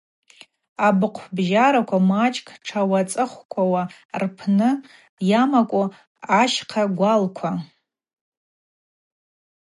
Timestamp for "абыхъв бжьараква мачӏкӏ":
0.87-2.53